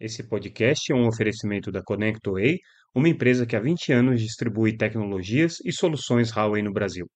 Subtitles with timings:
[0.00, 2.58] Esse podcast é um oferecimento da ConnectWay,
[2.94, 7.06] uma empresa que há 20 anos distribui tecnologias e soluções Huawei no Brasil.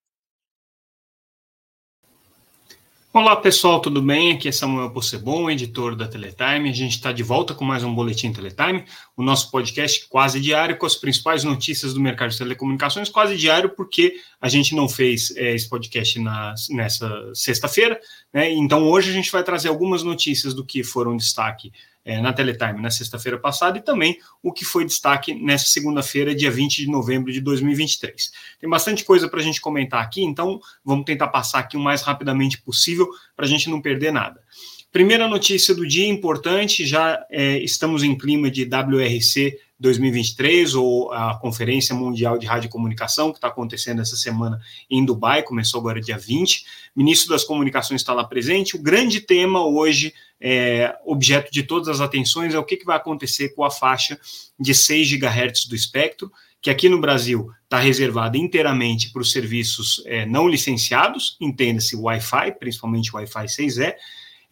[3.10, 4.32] Olá pessoal, tudo bem?
[4.32, 6.68] Aqui é Samuel Possebon, editor da Teletime.
[6.68, 8.84] A gente está de volta com mais um Boletim Teletime,
[9.16, 13.70] o nosso podcast quase diário com as principais notícias do mercado de telecomunicações, quase diário
[13.70, 17.98] porque a gente não fez é, esse podcast na, nessa sexta-feira,
[18.30, 18.50] né?
[18.50, 21.72] Então hoje a gente vai trazer algumas notícias do que foram destaque
[22.04, 26.50] é, na Teletime na sexta-feira passada e também o que foi destaque nessa segunda-feira, dia
[26.50, 28.30] 20 de novembro de 2023.
[28.60, 32.02] Tem bastante coisa para a gente comentar aqui, então vamos tentar passar aqui o mais
[32.02, 34.40] rapidamente possível para a gente não perder nada.
[34.92, 41.38] Primeira notícia do dia importante, já é, estamos em clima de WRC 2023, ou a
[41.38, 44.58] Conferência Mundial de Rádio e Comunicação, que está acontecendo essa semana
[44.90, 46.64] em Dubai, começou agora dia 20.
[46.96, 48.76] O ministro das Comunicações está lá presente.
[48.76, 52.96] O grande tema hoje, é, objeto de todas as atenções, é o que, que vai
[52.96, 54.18] acontecer com a faixa
[54.58, 60.02] de 6 GHz do espectro, que aqui no Brasil está reservada inteiramente para os serviços
[60.06, 63.94] é, não licenciados, entenda-se Wi-Fi, principalmente Wi-Fi 6E,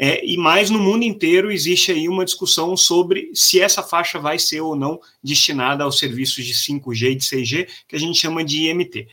[0.04, 4.36] é, e mais no mundo inteiro existe aí uma discussão sobre se essa faixa vai
[4.36, 8.42] ser ou não destinada aos serviços de 5G e de 6G, que a gente chama
[8.42, 9.06] de IMT.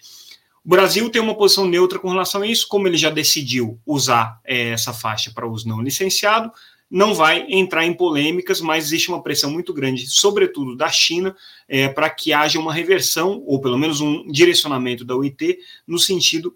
[0.66, 4.42] O Brasil tem uma posição neutra com relação a isso, como ele já decidiu usar
[4.44, 6.52] é, essa faixa para uso não licenciado,
[6.90, 11.36] não vai entrar em polêmicas, mas existe uma pressão muito grande, sobretudo da China,
[11.68, 16.56] é, para que haja uma reversão, ou pelo menos um direcionamento da UIT, no sentido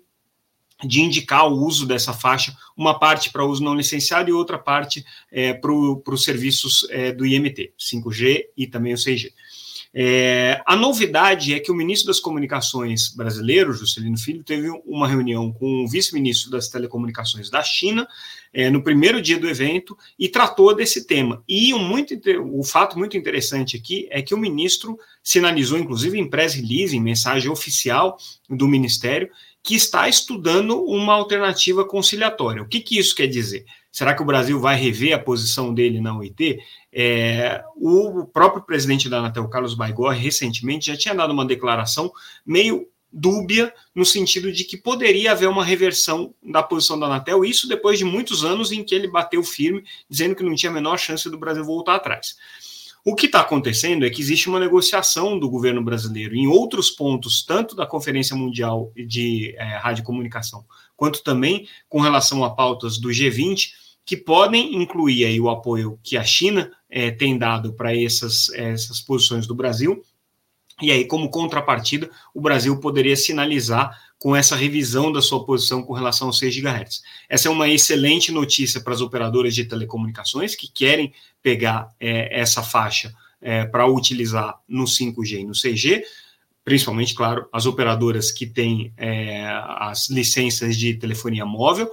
[0.86, 5.06] de indicar o uso dessa faixa, uma parte para uso não licenciado e outra parte
[5.32, 9.32] é, para os serviços é, do IMT, 5G e também o 6G.
[9.96, 15.54] É, a novidade é que o ministro das Comunicações brasileiro, Juscelino Filho, teve uma reunião
[15.54, 18.08] com o vice-ministro das Telecomunicações da China
[18.52, 21.44] é, no primeiro dia do evento e tratou desse tema.
[21.48, 26.28] E um muito, o fato muito interessante aqui é que o ministro sinalizou, inclusive em
[26.28, 28.18] press release, em mensagem oficial
[28.50, 29.30] do ministério,
[29.64, 32.62] que está estudando uma alternativa conciliatória.
[32.62, 33.66] O que, que isso quer dizer?
[33.90, 36.60] Será que o Brasil vai rever a posição dele na OIT?
[36.92, 42.12] É, o próprio presidente da Anatel, Carlos Baigor, recentemente já tinha dado uma declaração
[42.46, 47.68] meio dúbia, no sentido de que poderia haver uma reversão da posição da Anatel, isso
[47.68, 50.98] depois de muitos anos em que ele bateu firme, dizendo que não tinha a menor
[50.98, 52.36] chance do Brasil voltar atrás.
[53.06, 57.44] O que está acontecendo é que existe uma negociação do governo brasileiro em outros pontos,
[57.46, 60.64] tanto da Conferência Mundial de é, Radiocomunicação,
[60.96, 63.72] quanto também com relação a pautas do G20,
[64.06, 69.02] que podem incluir aí o apoio que a China é, tem dado para essas, essas
[69.02, 70.02] posições do Brasil.
[70.82, 75.92] E aí, como contrapartida, o Brasil poderia sinalizar com essa revisão da sua posição com
[75.92, 77.02] relação aos 6 GHz.
[77.28, 81.12] Essa é uma excelente notícia para as operadoras de telecomunicações que querem
[81.42, 86.04] pegar é, essa faixa é, para utilizar no 5G e no 6G,
[86.64, 89.46] principalmente, claro, as operadoras que têm é,
[89.78, 91.92] as licenças de telefonia móvel.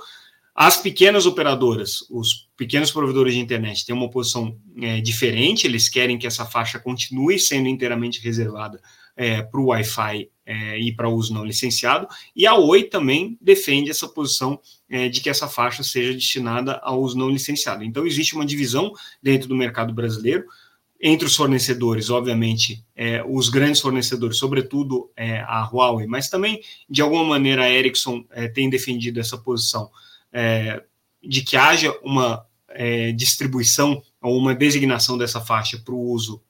[0.54, 6.16] As pequenas operadoras, os pequenos provedores de internet, têm uma posição é, diferente, eles querem
[6.16, 8.80] que essa faixa continue sendo inteiramente reservada
[9.16, 13.90] é, para o Wi-Fi é, e para uso não licenciado, e a Oi também defende
[13.90, 17.84] essa posição é, de que essa faixa seja destinada ao uso não licenciado.
[17.84, 20.44] Então, existe uma divisão dentro do mercado brasileiro,
[21.00, 27.00] entre os fornecedores, obviamente, é, os grandes fornecedores, sobretudo é, a Huawei, mas também, de
[27.00, 29.90] alguma maneira, a Ericsson é, tem defendido essa posição
[31.20, 32.46] de que haja uma
[33.16, 36.40] distribuição ou uma designação dessa faixa para o uso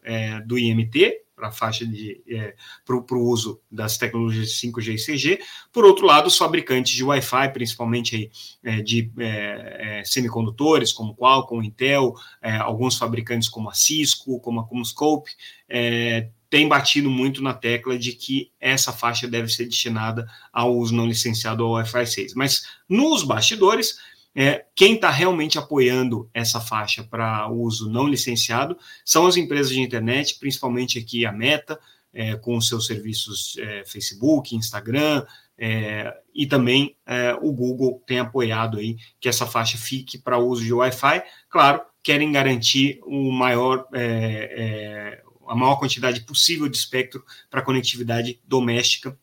[0.44, 5.38] do IMT, para a faixa de é, para o uso das tecnologias 5G e 6G.
[5.72, 8.30] Por outro lado, os fabricantes de Wi-Fi, principalmente aí,
[8.62, 14.60] é, de é, é semicondutores, como Qualcomm, Intel, é, alguns fabricantes como a Cisco, como
[14.60, 15.30] a Comscope,
[15.66, 20.94] é, têm batido muito na tecla de que essa faixa deve ser destinada ao uso
[20.94, 22.34] não licenciado ao Wi-Fi 6.
[22.34, 23.98] Mas nos bastidores,
[24.34, 29.80] é, quem está realmente apoiando essa faixa para uso não licenciado são as empresas de
[29.80, 31.78] internet, principalmente aqui a Meta,
[32.12, 35.24] é, com seus serviços é, Facebook, Instagram,
[35.58, 40.64] é, e também é, o Google tem apoiado aí que essa faixa fique para uso
[40.64, 41.22] de Wi-Fi.
[41.48, 49.16] Claro, querem garantir o maior, é, a maior quantidade possível de espectro para conectividade doméstica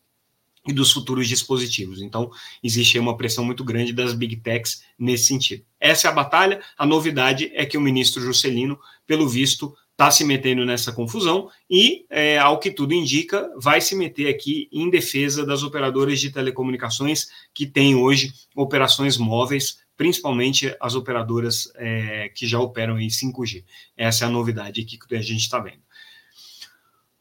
[0.68, 2.02] e dos futuros dispositivos.
[2.02, 2.30] Então,
[2.62, 5.64] existe uma pressão muito grande das big techs nesse sentido.
[5.80, 6.60] Essa é a batalha.
[6.76, 12.04] A novidade é que o ministro Juscelino, pelo visto, está se metendo nessa confusão e,
[12.10, 17.26] é, ao que tudo indica, vai se meter aqui em defesa das operadoras de telecomunicações
[17.52, 23.64] que têm hoje operações móveis principalmente as operadoras é, que já operam em 5G.
[23.96, 25.82] Essa é a novidade aqui que a gente está vendo.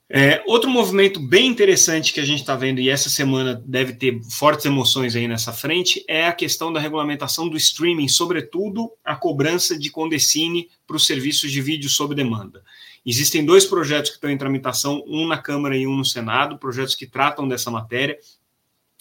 [0.10, 4.22] É, outro movimento bem interessante que a gente está vendo, e essa semana deve ter
[4.32, 9.78] fortes emoções aí nessa frente, é a questão da regulamentação do streaming, sobretudo a cobrança
[9.78, 12.64] de Condecine para os serviços de vídeo sob demanda.
[13.06, 16.96] Existem dois projetos que estão em tramitação, um na Câmara e um no Senado, projetos
[16.96, 18.18] que tratam dessa matéria.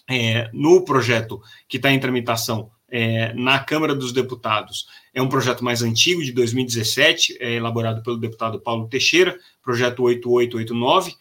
[0.09, 4.87] É, no projeto que está em tramitação, é, na Câmara dos Deputados.
[5.13, 11.15] É um projeto mais antigo, de 2017, é elaborado pelo deputado Paulo Teixeira, projeto 8889,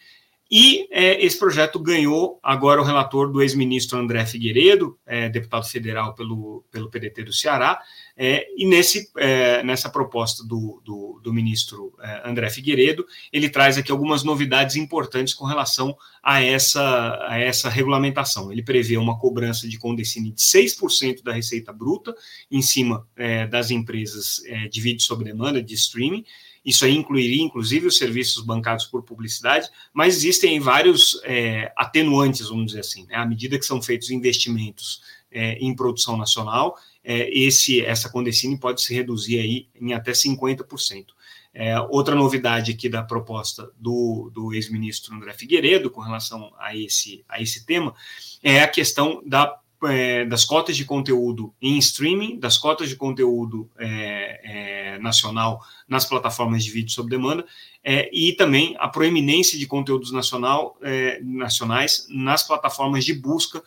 [0.50, 6.14] e é, esse projeto ganhou agora o relator do ex-ministro André Figueiredo, é, deputado federal
[6.14, 7.80] pelo, pelo PDT do Ceará,
[8.16, 13.76] é, e nesse, é, nessa proposta do, do, do ministro é, André Figueiredo, ele traz
[13.76, 18.50] aqui algumas novidades importantes com relação a essa, a essa regulamentação.
[18.50, 22.14] Ele prevê uma cobrança de condecine de 6% da receita bruta
[22.50, 26.24] em cima é, das empresas de vídeo sob demanda, de streaming,
[26.66, 32.66] isso aí incluiria, inclusive, os serviços bancados por publicidade, mas existem vários é, atenuantes, vamos
[32.66, 33.06] dizer assim.
[33.06, 33.14] Né?
[33.14, 36.76] À medida que são feitos investimentos é, em produção nacional,
[37.08, 41.06] é, esse, essa condecine pode se reduzir aí em até 50%.
[41.54, 47.24] É, outra novidade aqui da proposta do, do ex-ministro André Figueiredo com relação a esse,
[47.28, 47.94] a esse tema
[48.42, 53.70] é a questão da é, das cotas de conteúdo em streaming, das cotas de conteúdo
[53.78, 57.44] é, é, nacional nas plataformas de vídeo sob demanda,
[57.84, 63.62] é, e também a proeminência de conteúdos nacional, é, nacionais nas plataformas de busca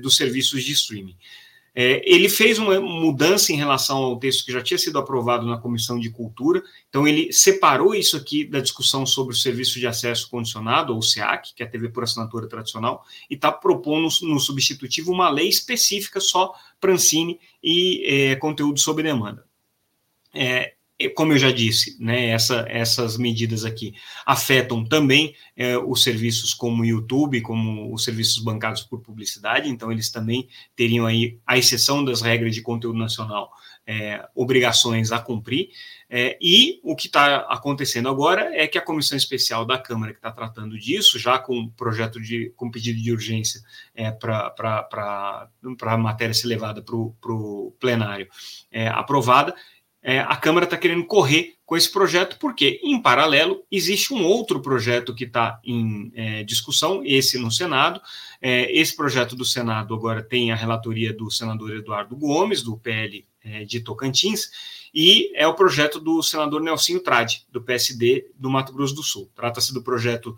[0.00, 1.16] dos serviços de streaming.
[1.74, 5.56] É, ele fez uma mudança em relação ao texto que já tinha sido aprovado na
[5.56, 10.28] Comissão de Cultura, então ele separou isso aqui da discussão sobre o Serviço de Acesso
[10.28, 15.12] Condicionado, ou SEAC, que é a TV por assinatura tradicional, e está propondo no substitutivo
[15.12, 19.44] uma lei específica só para Ancine e é, conteúdo sob demanda.
[20.34, 20.74] É,
[21.08, 23.94] como eu já disse, né, essa, essas medidas aqui
[24.26, 29.90] afetam também é, os serviços como o YouTube, como os serviços bancados por publicidade, então
[29.90, 33.50] eles também teriam aí, à exceção das regras de conteúdo nacional,
[33.86, 35.70] é, obrigações a cumprir.
[36.08, 40.18] É, e o que está acontecendo agora é que a comissão especial da Câmara que
[40.18, 43.60] está tratando disso, já com projeto de com pedido de urgência
[43.94, 45.48] é, para
[45.82, 48.28] a matéria ser levada para o plenário
[48.70, 49.54] é, aprovada,
[50.02, 54.60] é, a Câmara está querendo correr com esse projeto, porque, em paralelo, existe um outro
[54.60, 58.00] projeto que está em é, discussão, esse no Senado.
[58.40, 63.26] É, esse projeto do Senado agora tem a relatoria do senador Eduardo Gomes, do PL
[63.44, 64.50] é, de Tocantins,
[64.92, 69.30] e é o projeto do senador Nelsinho Trade, do PSD do Mato Grosso do Sul.
[69.34, 70.36] Trata-se do projeto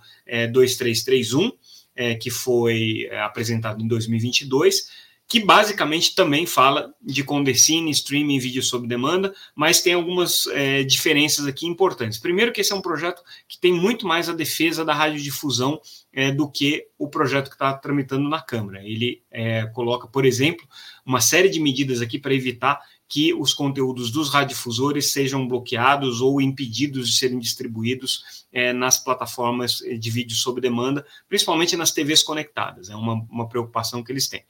[0.53, 1.53] 2331,
[1.95, 8.63] é, é, que foi apresentado em 2022 que basicamente também fala de condecine, streaming, vídeo
[8.63, 12.19] sob demanda, mas tem algumas é, diferenças aqui importantes.
[12.19, 15.81] Primeiro que esse é um projeto que tem muito mais a defesa da radiodifusão
[16.13, 18.85] é, do que o projeto que está tramitando na Câmara.
[18.85, 20.69] Ele é, coloca, por exemplo,
[21.03, 26.43] uma série de medidas aqui para evitar que os conteúdos dos radiodifusores sejam bloqueados ou
[26.43, 32.91] impedidos de serem distribuídos é, nas plataformas de vídeo sob demanda, principalmente nas TVs conectadas.
[32.91, 34.45] É uma, uma preocupação que eles têm.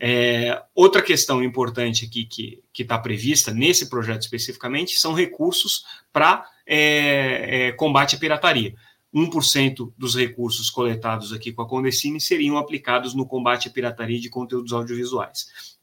[0.00, 7.68] É, outra questão importante aqui que está prevista nesse projeto especificamente são recursos para é,
[7.68, 8.74] é, combate à pirataria.
[9.12, 14.28] 1% dos recursos coletados aqui com a Condecine seriam aplicados no combate à pirataria de
[14.28, 15.77] conteúdos audiovisuais.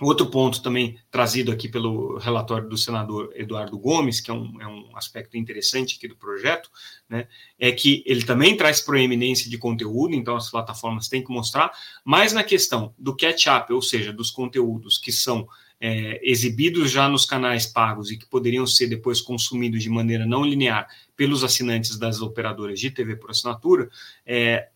[0.00, 4.66] Outro ponto também trazido aqui pelo relatório do senador Eduardo Gomes, que é um, é
[4.66, 6.70] um aspecto interessante aqui do projeto,
[7.08, 7.26] né,
[7.58, 11.72] é que ele também traz proeminência de conteúdo, então as plataformas têm que mostrar,
[12.04, 15.48] mas na questão do catch-up, ou seja, dos conteúdos que são
[15.80, 20.44] é, exibidos já nos canais pagos e que poderiam ser depois consumidos de maneira não
[20.44, 23.88] linear pelos assinantes das operadoras de TV por assinatura,
[24.26, 24.68] é,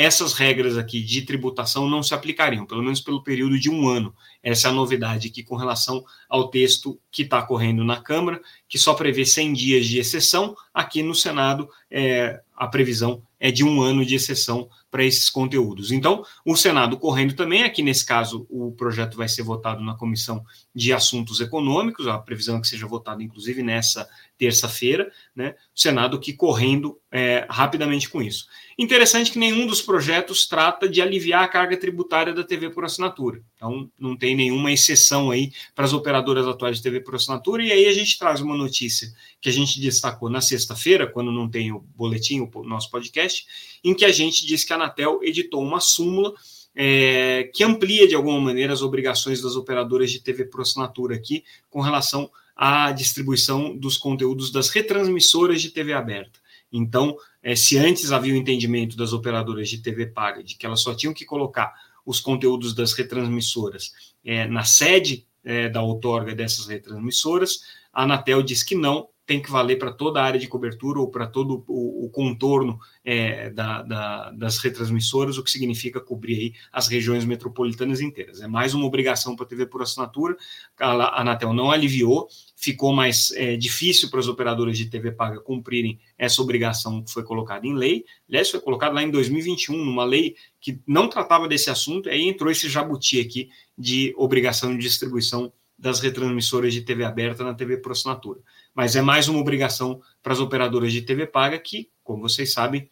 [0.00, 4.16] essas regras aqui de tributação não se aplicariam, pelo menos pelo período de um ano.
[4.42, 8.40] Essa é a novidade aqui com relação ao texto que está correndo na Câmara,
[8.70, 10.56] que só prevê 100 dias de exceção.
[10.72, 15.90] Aqui no Senado, é, a previsão é de um ano de exceção para esses conteúdos.
[15.90, 20.44] Então, o Senado correndo também, aqui nesse caso, o projeto vai ser votado na Comissão
[20.74, 25.54] de Assuntos Econômicos, a previsão é que seja votado, inclusive, nessa terça-feira, né?
[25.74, 28.46] O Senado que correndo é, rapidamente com isso.
[28.78, 33.42] Interessante que nenhum dos projetos trata de aliviar a carga tributária da TV por assinatura.
[33.56, 37.62] Então, não tem nenhuma exceção aí para as operadoras atuais de TV por assinatura.
[37.62, 41.48] E aí a gente traz uma notícia que a gente destacou na sexta-feira, quando não
[41.48, 43.46] tem o boletim, o nosso podcast,
[43.82, 46.32] em que a gente diz que a Anatel editou uma súmula
[46.74, 51.44] é, que amplia de alguma maneira as obrigações das operadoras de TV por assinatura aqui
[51.68, 56.38] com relação à distribuição dos conteúdos das retransmissoras de TV aberta.
[56.72, 60.80] Então, é, se antes havia o entendimento das operadoras de TV paga de que elas
[60.80, 61.74] só tinham que colocar
[62.06, 63.92] os conteúdos das retransmissoras
[64.24, 67.60] é, na sede é, da outorga dessas retransmissoras,
[67.92, 71.08] a Anatel diz que não, tem que valer para toda a área de cobertura ou
[71.08, 76.52] para todo o, o contorno é, da, da, das retransmissoras, o que significa cobrir aí
[76.72, 78.40] as regiões metropolitanas inteiras.
[78.40, 80.36] É mais uma obrigação para a TV por assinatura,
[80.80, 86.00] a Anatel não aliviou, ficou mais é, difícil para as operadoras de TV paga cumprirem
[86.18, 88.04] essa obrigação que foi colocada em lei.
[88.28, 92.50] Aliás, foi colocada lá em 2021, numa lei que não tratava desse assunto, aí entrou
[92.50, 97.92] esse jabuti aqui de obrigação de distribuição das retransmissoras de TV aberta na TV por
[97.92, 98.40] assinatura
[98.74, 102.88] mas é mais uma obrigação para as operadoras de TV paga que, como vocês sabem,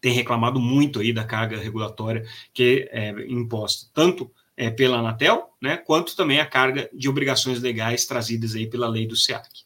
[0.00, 5.76] tem reclamado muito aí da carga regulatória que é imposta tanto é, pela Anatel, né,
[5.76, 9.65] quanto também a carga de obrigações legais trazidas aí pela lei do SEAC.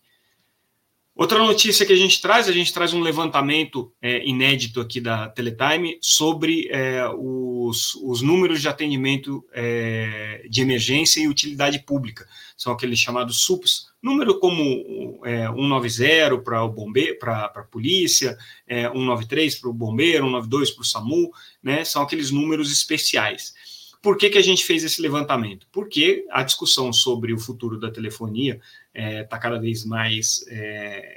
[1.20, 5.28] Outra notícia que a gente traz, a gente traz um levantamento é, inédito aqui da
[5.28, 12.26] Teletime sobre é, os, os, números de atendimento é, de emergência e utilidade pública.
[12.56, 18.84] São aqueles chamados SUPs, número como é, 190 para o bombeiro, para a polícia, é,
[18.84, 21.30] 193 para o bombeiro, 192 para o SAMU,
[21.62, 21.84] né?
[21.84, 23.52] São aqueles números especiais.
[24.02, 25.66] Por que, que a gente fez esse levantamento?
[25.70, 28.60] Porque a discussão sobre o futuro da telefonia
[28.94, 30.56] está é, tá cada vez mais é,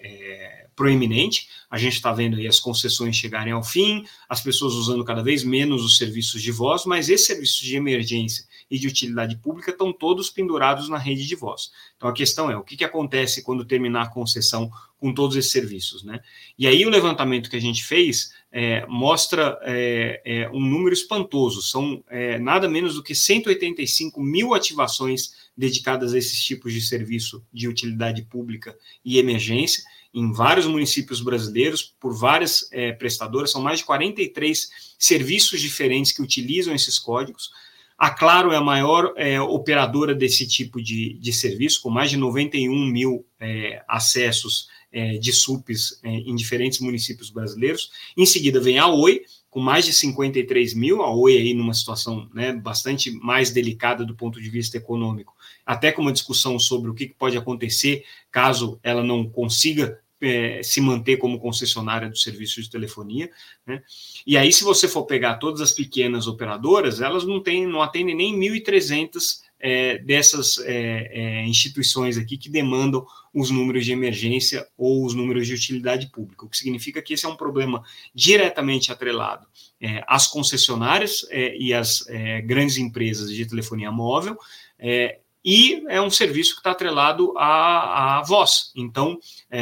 [0.03, 1.47] é, proeminente.
[1.69, 5.43] A gente está vendo aí as concessões chegarem ao fim, as pessoas usando cada vez
[5.43, 9.93] menos os serviços de voz, mas esses serviços de emergência e de utilidade pública estão
[9.93, 11.71] todos pendurados na rede de voz.
[11.95, 15.51] Então a questão é o que, que acontece quando terminar a concessão com todos esses
[15.51, 16.19] serviços, né?
[16.57, 21.59] E aí o levantamento que a gente fez é, mostra é, é, um número espantoso,
[21.59, 27.43] são é, nada menos do que 185 mil ativações dedicadas a esses tipos de serviço
[27.51, 29.83] de utilidade pública e emergência
[30.13, 34.69] em vários municípios brasileiros, por várias é, prestadoras, são mais de 43
[34.99, 37.49] serviços diferentes que utilizam esses códigos.
[37.97, 42.17] A Claro é a maior é, operadora desse tipo de, de serviço, com mais de
[42.17, 47.91] 91 mil é, acessos é, de SUPs é, em diferentes municípios brasileiros.
[48.15, 52.29] Em seguida vem a Oi, com mais de 53 mil, a Oi aí numa situação
[52.33, 55.35] né, bastante mais delicada do ponto de vista econômico,
[55.65, 60.79] até com uma discussão sobre o que pode acontecer caso ela não consiga é, se
[60.79, 63.29] manter como concessionária do serviço de telefonia.
[63.67, 63.81] Né?
[64.25, 68.15] E aí, se você for pegar todas as pequenas operadoras, elas não, têm, não atendem
[68.15, 75.05] nem 1.300 é, dessas é, é, instituições aqui que demandam os números de emergência ou
[75.05, 77.81] os números de utilidade pública, o que significa que esse é um problema
[78.13, 79.47] diretamente atrelado
[79.79, 82.03] é, às concessionárias é, e às
[82.43, 84.37] grandes empresas de telefonia móvel,
[85.45, 88.71] e é um serviço que está atrelado à, à voz.
[88.75, 89.17] Então,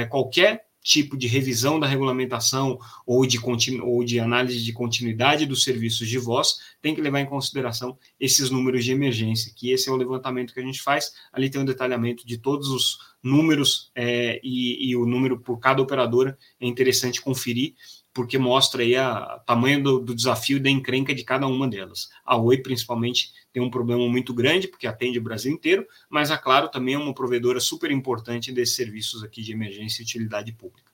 [0.09, 3.39] qualquer tipo de revisão da regulamentação ou de,
[3.81, 8.49] ou de análise de continuidade dos serviços de voz tem que levar em consideração esses
[8.49, 11.13] números de emergência, que esse é o levantamento que a gente faz.
[11.31, 15.81] Ali tem um detalhamento de todos os números é, e, e o número por cada
[15.81, 16.37] operadora.
[16.59, 17.75] É interessante conferir
[18.13, 22.09] porque mostra aí o tamanho do, do, desafio e da encrenca de cada uma delas.
[22.25, 26.37] A Oi, principalmente, tem um problema muito grande, porque atende o Brasil inteiro, mas a
[26.37, 30.91] Claro também é uma provedora super importante desses serviços aqui de emergência e utilidade pública.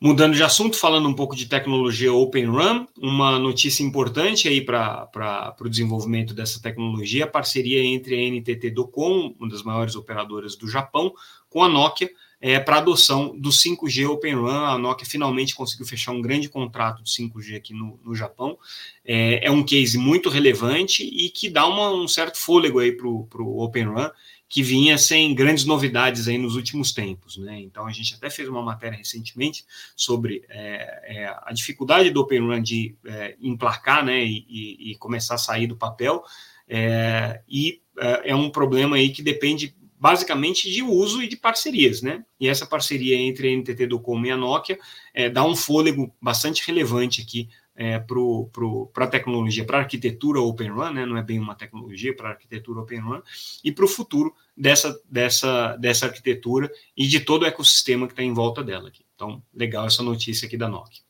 [0.00, 5.56] Mudando de assunto, falando um pouco de tecnologia Open Run, uma notícia importante aí para
[5.60, 10.68] o desenvolvimento dessa tecnologia, a parceria entre a NTT Docom, uma das maiores operadoras do
[10.68, 11.12] Japão,
[11.50, 12.08] com a Nokia,
[12.40, 14.64] é, para adoção do 5G Open Run.
[14.64, 18.58] A Nokia finalmente conseguiu fechar um grande contrato de 5G aqui no, no Japão.
[19.04, 23.06] É, é, um case muito relevante e que dá uma, um certo fôlego aí para
[23.08, 24.08] o Open Run,
[24.48, 27.36] que vinha sem grandes novidades aí nos últimos tempos.
[27.36, 27.60] Né?
[27.60, 29.64] Então a gente até fez uma matéria recentemente
[29.96, 34.94] sobre é, é a dificuldade do Open Run de é, emplacar né, e, e, e,
[34.96, 36.22] começar a sair do papel.
[36.68, 42.02] É, e é, é um problema aí que depende basicamente de uso e de parcerias,
[42.02, 42.24] né?
[42.38, 44.78] E essa parceria entre a NTT Docom e a Nokia
[45.12, 50.68] é, dá um fôlego bastante relevante aqui é, para a tecnologia, para a arquitetura Open
[50.68, 51.06] Run, né?
[51.06, 53.20] não é bem uma tecnologia, para a arquitetura Open Run,
[53.62, 58.22] e para o futuro dessa, dessa, dessa arquitetura e de todo o ecossistema que está
[58.24, 58.88] em volta dela.
[58.88, 59.04] Aqui.
[59.14, 61.02] Então, legal essa notícia aqui da Nokia.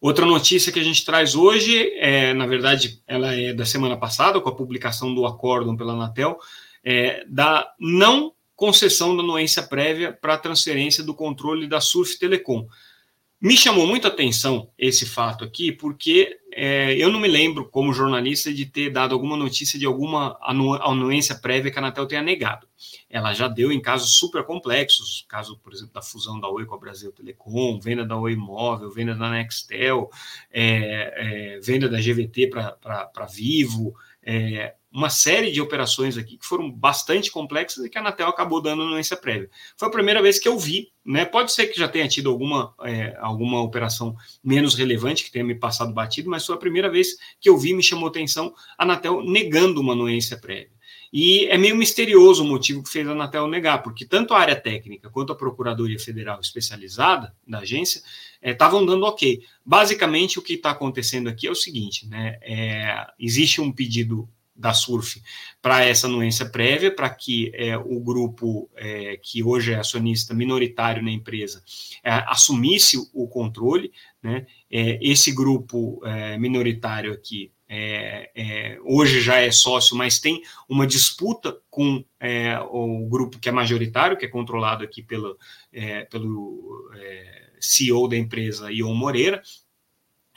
[0.00, 4.40] Outra notícia que a gente traz hoje, é, na verdade, ela é da semana passada,
[4.40, 6.38] com a publicação do acórdão pela Anatel,
[6.84, 12.68] é, da não concessão da anuência prévia para a transferência do controle da Surf Telecom.
[13.40, 18.50] Me chamou muita atenção esse fato aqui, porque é, eu não me lembro, como jornalista,
[18.50, 22.66] de ter dado alguma notícia de alguma anu anuência prévia que a Anatel tenha negado.
[23.10, 26.74] Ela já deu em casos super complexos, caso, por exemplo, da fusão da Oi com
[26.74, 30.08] a Brasil Telecom, venda da Oi Móvel, venda da Nextel,
[30.50, 36.70] é, é, venda da GVT para Vivo, é, uma série de operações aqui que foram
[36.70, 39.50] bastante complexas e que a Anatel acabou dando anuência prévia.
[39.76, 41.24] Foi a primeira vez que eu vi, né?
[41.24, 45.56] Pode ser que já tenha tido alguma, é, alguma operação menos relevante que tenha me
[45.56, 49.20] passado batido, mas foi a primeira vez que eu vi, me chamou atenção, a Anatel
[49.24, 50.70] negando uma anuência prévia.
[51.12, 54.56] E é meio misterioso o motivo que fez a Anatel negar, porque tanto a área
[54.56, 58.00] técnica quanto a Procuradoria Federal especializada da agência
[58.40, 59.42] estavam é, dando ok.
[59.64, 64.72] Basicamente, o que está acontecendo aqui é o seguinte: né, é, existe um pedido da
[64.72, 65.20] SURF
[65.60, 71.02] para essa anuência prévia, para que é, o grupo é, que hoje é acionista minoritário
[71.02, 71.62] na empresa
[72.02, 73.92] é, assumisse o controle.
[74.22, 74.46] Né?
[74.70, 81.58] É, esse grupo é, minoritário aqui é, hoje já é sócio, mas tem uma disputa
[81.68, 82.04] com
[82.70, 85.36] o grupo que é majoritário, que é controlado aqui pelo,
[86.08, 86.88] pelo
[87.58, 89.42] CEO da empresa, Ion Moreira,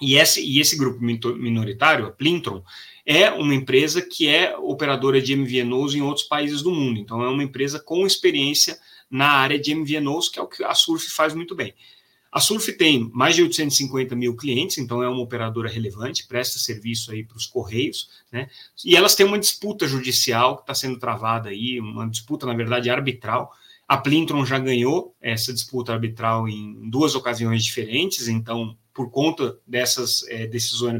[0.01, 2.63] e esse, e esse grupo minoritário, a Plintron,
[3.05, 6.99] é uma empresa que é operadora de MVNOs em outros países do mundo.
[6.99, 8.77] Então, é uma empresa com experiência
[9.09, 11.73] na área de MVNOs, que é o que a Surf faz muito bem.
[12.29, 17.11] A Surf tem mais de 850 mil clientes, então é uma operadora relevante, presta serviço
[17.11, 18.49] aí para os Correios, né?
[18.85, 22.89] E elas têm uma disputa judicial que está sendo travada aí, uma disputa, na verdade,
[22.89, 23.51] arbitral.
[23.87, 30.27] A Plintron já ganhou essa disputa arbitral em duas ocasiões diferentes, então por conta dessas
[30.27, 30.99] é, decisões,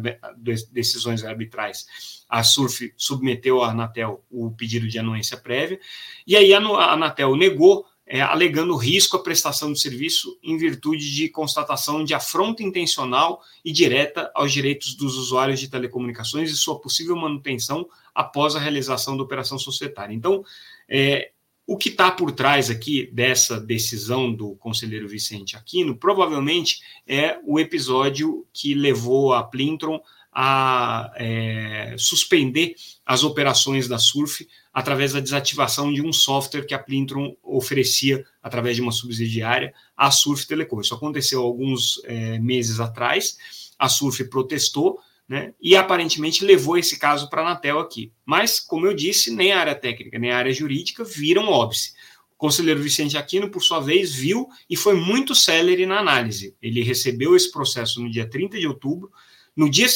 [0.71, 1.87] decisões arbitrais,
[2.29, 5.79] a SURF submeteu à Anatel o pedido de anuência prévia,
[6.27, 11.27] e aí a, Anatel negou, é, alegando risco à prestação de serviço em virtude de
[11.27, 17.15] constatação de afronta intencional e direta aos direitos dos usuários de telecomunicações e sua possível
[17.15, 20.13] manutenção após a realização da operação societária.
[20.13, 20.43] Então,
[20.87, 21.31] é,
[21.67, 27.59] o que está por trás aqui dessa decisão do conselheiro Vicente Aquino provavelmente é o
[27.59, 30.01] episódio que levou a Plintron
[30.31, 32.75] a é, suspender
[33.05, 38.75] as operações da Surf através da desativação de um software que a Plintron oferecia através
[38.75, 40.79] de uma subsidiária à Surf Telecom.
[40.79, 43.37] Isso aconteceu alguns é, meses atrás.
[43.79, 45.53] A Surf protestou, né?
[45.61, 48.11] E aparentemente levou esse caso para a Anatel aqui.
[48.25, 51.93] Mas, como eu disse, nem a área técnica nem a área jurídica viram óbice.
[52.33, 56.55] O conselheiro Vicente Aquino, por sua vez, viu e foi muito célere na análise.
[56.61, 59.11] Ele recebeu esse processo no dia 30 de outubro.
[59.55, 59.87] No dia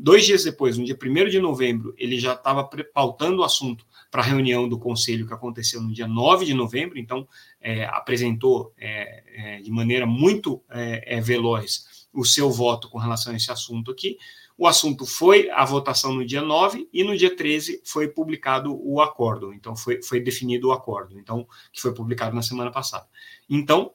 [0.00, 4.20] dois dias depois, no dia 1 de novembro, ele já estava pautando o assunto para
[4.20, 7.26] a reunião do conselho que aconteceu no dia 9 de novembro, então
[7.60, 13.32] é, apresentou é, é, de maneira muito é, é, veloz o seu voto com relação
[13.32, 14.18] a esse assunto aqui.
[14.58, 19.00] O assunto foi a votação no dia 9 e no dia 13 foi publicado o
[19.00, 19.52] acordo.
[19.52, 23.06] Então, foi, foi definido o acordo, então, que foi publicado na semana passada.
[23.48, 23.92] Então,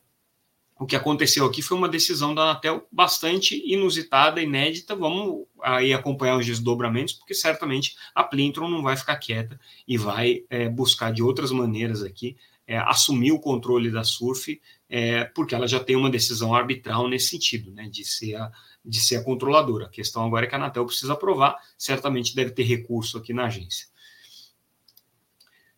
[0.79, 4.95] o que aconteceu aqui foi uma decisão da Anatel bastante inusitada, inédita.
[4.95, 10.43] Vamos aí acompanhar os desdobramentos, porque certamente a Plintron não vai ficar quieta e vai
[10.49, 12.35] é, buscar de outras maneiras aqui
[12.71, 17.27] é, assumir o controle da Surf, é, porque ela já tem uma decisão arbitral nesse
[17.27, 18.49] sentido, né, de ser a,
[18.83, 19.85] de ser a controladora.
[19.85, 23.45] A questão agora é que a Anatel precisa aprovar, certamente deve ter recurso aqui na
[23.45, 23.87] agência.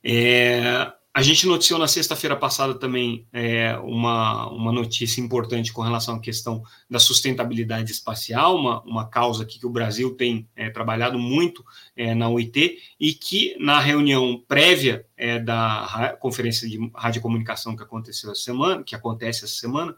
[0.04, 6.16] É, a gente noticiou na sexta-feira passada também é, uma, uma notícia importante com relação
[6.16, 11.20] à questão da sustentabilidade espacial, uma, uma causa que, que o Brasil tem é, trabalhado
[11.20, 11.64] muito
[11.96, 18.32] é, na UIT e que na reunião prévia é, da conferência de radiocomunicação que aconteceu
[18.32, 19.96] essa semana, que acontece essa semana,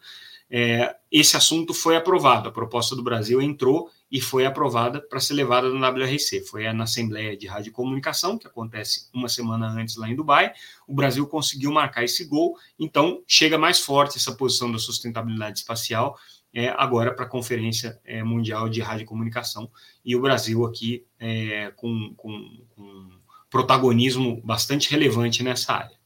[0.50, 2.50] é, esse assunto foi aprovado.
[2.50, 6.42] A proposta do Brasil entrou e foi aprovada para ser levada na WRC.
[6.42, 10.54] Foi na Assembleia de Rádio e Comunicação, que acontece uma semana antes lá em Dubai.
[10.88, 16.18] O Brasil conseguiu marcar esse gol, então chega mais forte essa posição da sustentabilidade espacial
[16.54, 19.70] é, agora para a Conferência é, Mundial de Rádio e Comunicação.
[20.04, 23.10] E o Brasil aqui é, com, com, com
[23.50, 26.05] protagonismo bastante relevante nessa área.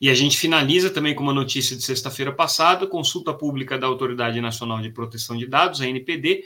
[0.00, 4.40] E a gente finaliza também com uma notícia de sexta-feira passada: consulta pública da Autoridade
[4.40, 6.44] Nacional de Proteção de Dados, a NPD,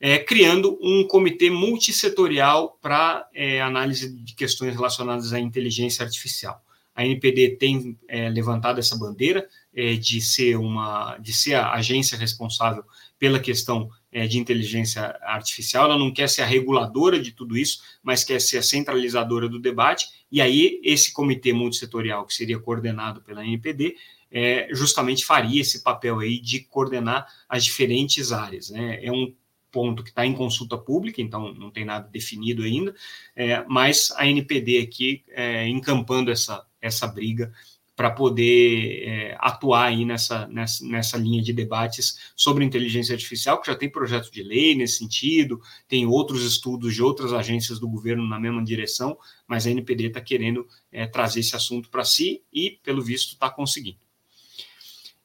[0.00, 6.62] é, criando um comitê multissetorial para é, análise de questões relacionadas à inteligência artificial.
[6.94, 12.16] A NPD tem é, levantado essa bandeira é, de ser uma, de ser a agência
[12.16, 12.84] responsável
[13.18, 17.82] pela questão é, de inteligência artificial, ela não quer ser a reguladora de tudo isso,
[18.02, 23.20] mas quer ser a centralizadora do debate, e aí esse comitê multissetorial, que seria coordenado
[23.22, 23.96] pela NPD,
[24.30, 28.70] é, justamente faria esse papel aí de coordenar as diferentes áreas.
[28.70, 29.04] Né?
[29.04, 29.32] É um
[29.70, 32.94] ponto que está em consulta pública, então não tem nada definido ainda,
[33.34, 37.52] é, mas a NPD aqui é, encampando essa, essa briga
[37.96, 43.68] para poder é, atuar aí nessa, nessa, nessa linha de debates sobre inteligência artificial, que
[43.68, 48.26] já tem projeto de lei nesse sentido, tem outros estudos de outras agências do governo
[48.26, 52.78] na mesma direção, mas a NPD está querendo é, trazer esse assunto para si e,
[52.82, 54.03] pelo visto, está conseguindo.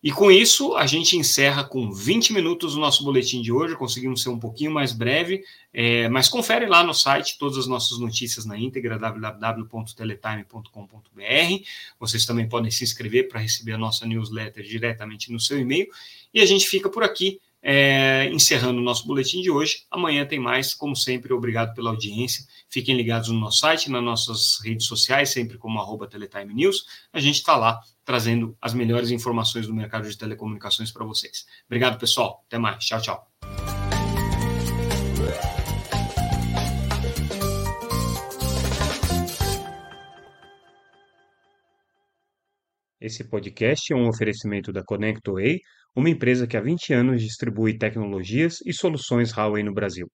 [0.02, 3.76] E com isso, a gente encerra com 20 minutos o nosso boletim de hoje.
[3.76, 8.00] Conseguimos ser um pouquinho mais breve, é, mas confere lá no site todas as nossas
[8.00, 11.64] notícias na íntegra, www.teletime.com.br.
[12.00, 15.90] Vocês também podem se inscrever para receber a nossa newsletter diretamente no seu e-mail.
[16.34, 19.84] E a gente fica por aqui, é, encerrando o nosso boletim de hoje.
[19.92, 22.46] Amanhã tem mais, como sempre, obrigado pela audiência.
[22.70, 26.86] Fiquem ligados no nosso site, nas nossas redes sociais, sempre como arroba Teletime News.
[27.12, 31.46] A gente está lá trazendo as melhores informações do mercado de telecomunicações para vocês.
[31.68, 32.44] Obrigado, pessoal.
[32.48, 32.84] Até mais.
[32.84, 33.32] Tchau, tchau.
[43.00, 45.60] Esse podcast é um oferecimento da ConnectWay,
[45.96, 50.10] uma empresa que há 20 anos distribui tecnologias e soluções Huawei no Brasil.